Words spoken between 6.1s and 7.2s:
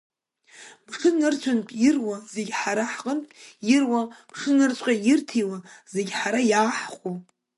ҳара иааҳхәо!